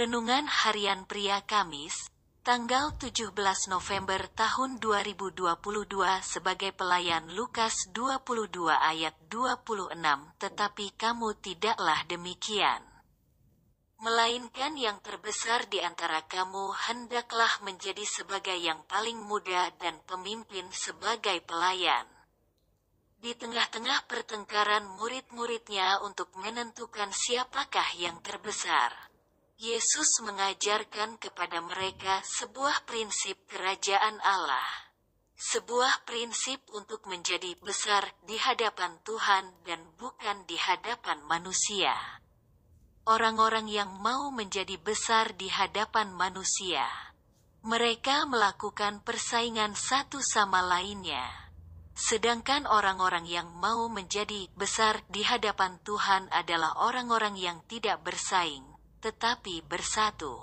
Renungan 0.00 0.48
Harian 0.48 1.04
Pria 1.04 1.44
Kamis, 1.44 2.08
tanggal 2.40 2.96
17 2.96 3.36
November 3.68 4.32
tahun 4.32 4.80
2022 4.80 5.44
sebagai 6.24 6.72
pelayan 6.72 7.28
Lukas 7.36 7.84
22 7.92 8.48
ayat 8.80 9.12
26 9.28 9.92
Tetapi 10.40 10.86
kamu 10.96 11.28
tidaklah 11.44 12.00
demikian. 12.08 12.80
Melainkan 14.00 14.72
yang 14.80 15.04
terbesar 15.04 15.68
di 15.68 15.84
antara 15.84 16.24
kamu 16.24 16.72
hendaklah 16.88 17.60
menjadi 17.60 18.08
sebagai 18.08 18.56
yang 18.56 18.80
paling 18.88 19.20
muda 19.20 19.68
dan 19.84 20.00
pemimpin 20.08 20.64
sebagai 20.72 21.44
pelayan. 21.44 22.08
Di 23.20 23.36
tengah-tengah 23.36 24.08
pertengkaran 24.08 24.96
murid-muridnya 24.96 26.00
untuk 26.08 26.32
menentukan 26.40 27.12
siapakah 27.12 28.00
yang 28.00 28.16
terbesar. 28.24 29.10
Yesus 29.60 30.24
mengajarkan 30.24 31.20
kepada 31.20 31.60
mereka 31.60 32.24
sebuah 32.24 32.88
prinsip 32.88 33.36
kerajaan 33.44 34.16
Allah. 34.24 34.64
Sebuah 35.36 36.08
prinsip 36.08 36.64
untuk 36.72 37.04
menjadi 37.04 37.52
besar 37.60 38.08
di 38.24 38.40
hadapan 38.40 38.96
Tuhan 39.04 39.52
dan 39.68 39.84
bukan 40.00 40.48
di 40.48 40.56
hadapan 40.56 41.20
manusia. 41.28 41.92
Orang-orang 43.04 43.68
yang 43.68 44.00
mau 44.00 44.32
menjadi 44.32 44.80
besar 44.80 45.36
di 45.36 45.52
hadapan 45.52 46.08
manusia, 46.08 46.88
mereka 47.60 48.24
melakukan 48.24 49.04
persaingan 49.04 49.76
satu 49.76 50.24
sama 50.24 50.64
lainnya. 50.64 51.52
Sedangkan 51.92 52.64
orang-orang 52.64 53.28
yang 53.28 53.52
mau 53.60 53.92
menjadi 53.92 54.48
besar 54.56 55.04
di 55.12 55.20
hadapan 55.20 55.76
Tuhan 55.84 56.32
adalah 56.32 56.80
orang-orang 56.80 57.36
yang 57.36 57.60
tidak 57.68 58.00
bersaing, 58.00 58.79
tetapi 59.00 59.64
bersatu. 59.64 60.36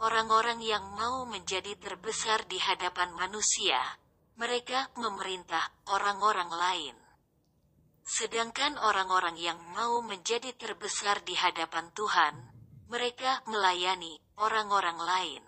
Orang-orang 0.00 0.64
yang 0.64 0.96
mau 0.96 1.28
menjadi 1.28 1.76
terbesar 1.76 2.48
di 2.48 2.56
hadapan 2.56 3.12
manusia, 3.12 3.76
mereka 4.40 4.88
memerintah 4.96 5.68
orang-orang 5.92 6.48
lain. 6.48 6.96
Sedangkan 8.00 8.80
orang-orang 8.80 9.36
yang 9.36 9.60
mau 9.76 10.00
menjadi 10.00 10.56
terbesar 10.56 11.20
di 11.22 11.36
hadapan 11.36 11.92
Tuhan, 11.92 12.34
mereka 12.88 13.44
melayani 13.44 14.18
orang-orang 14.40 14.98
lain. 14.98 15.42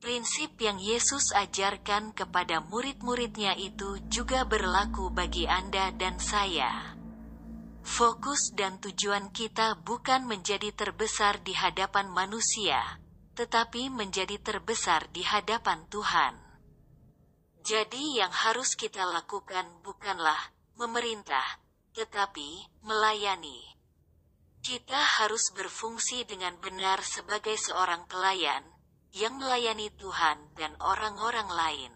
Prinsip 0.00 0.56
yang 0.60 0.76
Yesus 0.76 1.32
ajarkan 1.32 2.12
kepada 2.12 2.60
murid-muridnya 2.64 3.56
itu 3.56 4.00
juga 4.08 4.44
berlaku 4.44 5.12
bagi 5.12 5.44
Anda 5.44 5.92
dan 5.96 6.16
saya. 6.16 6.99
Fokus 7.90 8.54
dan 8.54 8.78
tujuan 8.78 9.34
kita 9.34 9.74
bukan 9.82 10.22
menjadi 10.22 10.70
terbesar 10.70 11.42
di 11.42 11.58
hadapan 11.58 12.06
manusia, 12.06 12.78
tetapi 13.34 13.90
menjadi 13.90 14.38
terbesar 14.38 15.10
di 15.10 15.26
hadapan 15.26 15.82
Tuhan. 15.90 16.38
Jadi, 17.66 18.22
yang 18.22 18.30
harus 18.30 18.78
kita 18.78 19.02
lakukan 19.10 19.82
bukanlah 19.82 20.38
memerintah, 20.78 21.42
tetapi 21.90 22.78
melayani. 22.86 23.58
Kita 24.62 25.18
harus 25.18 25.50
berfungsi 25.50 26.22
dengan 26.30 26.62
benar 26.62 27.02
sebagai 27.02 27.58
seorang 27.58 28.06
pelayan 28.06 28.62
yang 29.18 29.34
melayani 29.34 29.90
Tuhan 29.98 30.54
dan 30.54 30.78
orang-orang 30.78 31.50
lain. 31.50 31.92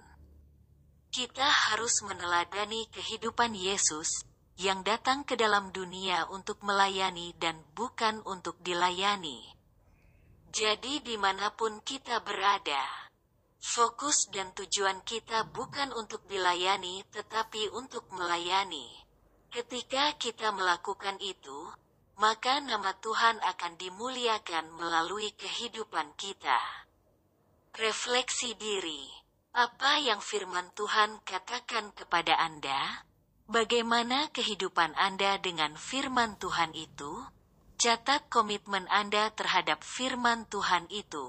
Kita 1.14 1.46
harus 1.70 2.02
meneladani 2.02 2.90
kehidupan 2.90 3.54
Yesus 3.54 4.33
yang 4.54 4.86
datang 4.86 5.26
ke 5.26 5.34
dalam 5.34 5.74
dunia 5.74 6.30
untuk 6.30 6.62
melayani 6.62 7.34
dan 7.42 7.58
bukan 7.74 8.22
untuk 8.22 8.54
dilayani. 8.62 9.42
Jadi 10.54 11.02
di 11.02 11.18
mana 11.18 11.50
pun 11.50 11.82
kita 11.82 12.22
berada, 12.22 13.10
fokus 13.58 14.30
dan 14.30 14.54
tujuan 14.54 15.02
kita 15.02 15.50
bukan 15.50 15.90
untuk 15.98 16.22
dilayani 16.30 17.02
tetapi 17.10 17.74
untuk 17.74 18.06
melayani. 18.14 18.86
Ketika 19.50 20.14
kita 20.14 20.54
melakukan 20.54 21.18
itu, 21.18 21.74
maka 22.14 22.62
nama 22.62 22.94
Tuhan 23.02 23.42
akan 23.42 23.72
dimuliakan 23.74 24.70
melalui 24.78 25.34
kehidupan 25.34 26.14
kita. 26.14 26.58
Refleksi 27.74 28.54
diri, 28.54 29.10
apa 29.50 29.98
yang 29.98 30.22
firman 30.22 30.70
Tuhan 30.78 31.18
katakan 31.26 31.90
kepada 31.94 32.38
Anda? 32.38 33.06
Bagaimana 33.44 34.32
kehidupan 34.32 34.96
Anda 34.96 35.36
dengan 35.36 35.76
firman 35.76 36.40
Tuhan 36.40 36.72
itu? 36.72 37.28
Catat 37.76 38.32
komitmen 38.32 38.88
Anda 38.88 39.28
terhadap 39.36 39.84
firman 39.84 40.48
Tuhan 40.48 40.88
itu. 40.88 41.28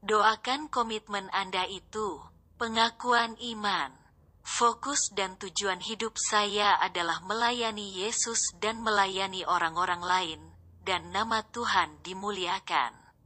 Doakan 0.00 0.72
komitmen 0.72 1.28
Anda 1.28 1.68
itu, 1.68 2.24
pengakuan 2.56 3.36
iman. 3.36 3.92
Fokus 4.40 5.12
dan 5.12 5.36
tujuan 5.36 5.84
hidup 5.84 6.16
saya 6.16 6.80
adalah 6.80 7.20
melayani 7.20 8.00
Yesus 8.00 8.56
dan 8.56 8.80
melayani 8.80 9.44
orang-orang 9.44 10.00
lain, 10.00 10.40
dan 10.88 11.12
nama 11.12 11.44
Tuhan 11.52 12.00
dimuliakan. 12.00 13.01